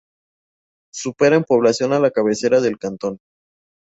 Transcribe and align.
Supera 0.91 1.35
en 1.35 1.43
población 1.43 1.93
a 1.93 1.99
la 1.99 2.09
cabecera 2.09 2.59
del 2.59 2.79
cantón. 2.79 3.19